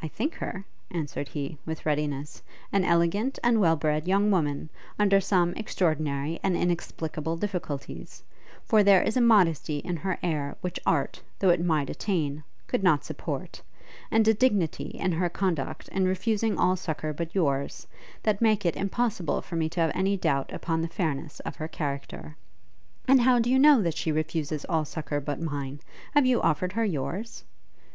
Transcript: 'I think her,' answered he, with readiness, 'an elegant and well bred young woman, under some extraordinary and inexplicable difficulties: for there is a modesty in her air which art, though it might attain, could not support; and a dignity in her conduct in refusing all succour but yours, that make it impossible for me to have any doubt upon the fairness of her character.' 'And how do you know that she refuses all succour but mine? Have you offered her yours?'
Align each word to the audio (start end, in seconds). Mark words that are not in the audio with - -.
'I 0.00 0.08
think 0.08 0.34
her,' 0.36 0.64
answered 0.90 1.28
he, 1.28 1.58
with 1.66 1.84
readiness, 1.84 2.42
'an 2.72 2.82
elegant 2.82 3.38
and 3.44 3.60
well 3.60 3.76
bred 3.76 4.08
young 4.08 4.30
woman, 4.30 4.70
under 4.98 5.20
some 5.20 5.52
extraordinary 5.52 6.40
and 6.42 6.56
inexplicable 6.56 7.36
difficulties: 7.36 8.22
for 8.64 8.82
there 8.82 9.02
is 9.02 9.18
a 9.18 9.20
modesty 9.20 9.80
in 9.80 9.98
her 9.98 10.18
air 10.22 10.56
which 10.62 10.80
art, 10.86 11.20
though 11.40 11.50
it 11.50 11.62
might 11.62 11.90
attain, 11.90 12.42
could 12.68 12.82
not 12.82 13.04
support; 13.04 13.60
and 14.10 14.26
a 14.26 14.32
dignity 14.32 14.92
in 14.98 15.12
her 15.12 15.28
conduct 15.28 15.88
in 15.88 16.06
refusing 16.06 16.56
all 16.56 16.74
succour 16.74 17.12
but 17.12 17.34
yours, 17.34 17.86
that 18.22 18.40
make 18.40 18.64
it 18.64 18.76
impossible 18.76 19.42
for 19.42 19.56
me 19.56 19.68
to 19.68 19.78
have 19.82 19.92
any 19.94 20.16
doubt 20.16 20.50
upon 20.54 20.80
the 20.80 20.88
fairness 20.88 21.40
of 21.40 21.56
her 21.56 21.68
character.' 21.68 22.34
'And 23.06 23.20
how 23.20 23.40
do 23.40 23.50
you 23.50 23.58
know 23.58 23.82
that 23.82 23.94
she 23.98 24.10
refuses 24.10 24.64
all 24.70 24.86
succour 24.86 25.20
but 25.20 25.38
mine? 25.38 25.80
Have 26.14 26.24
you 26.24 26.40
offered 26.40 26.72
her 26.72 26.84
yours?' 26.86 27.44